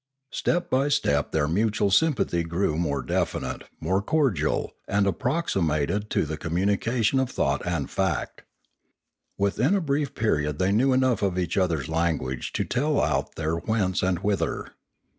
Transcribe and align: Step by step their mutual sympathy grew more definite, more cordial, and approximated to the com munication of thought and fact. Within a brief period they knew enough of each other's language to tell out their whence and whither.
Step 0.31 0.67
by 0.67 0.87
step 0.87 1.31
their 1.31 1.47
mutual 1.47 1.91
sympathy 1.91 2.41
grew 2.41 2.75
more 2.75 3.03
definite, 3.03 3.65
more 3.79 4.01
cordial, 4.01 4.71
and 4.87 5.05
approximated 5.05 6.09
to 6.09 6.25
the 6.25 6.37
com 6.37 6.53
munication 6.55 7.21
of 7.21 7.29
thought 7.29 7.63
and 7.67 7.87
fact. 7.91 8.41
Within 9.37 9.75
a 9.75 9.79
brief 9.81 10.15
period 10.15 10.57
they 10.57 10.71
knew 10.71 10.91
enough 10.91 11.21
of 11.21 11.37
each 11.37 11.55
other's 11.55 11.87
language 11.87 12.51
to 12.53 12.65
tell 12.65 12.99
out 12.99 13.35
their 13.35 13.57
whence 13.57 14.01
and 14.01 14.17
whither. 14.23 14.73